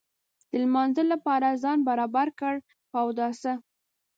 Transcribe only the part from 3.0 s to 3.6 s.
اوداسه.